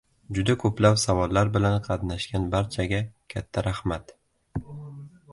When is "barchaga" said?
2.55-3.01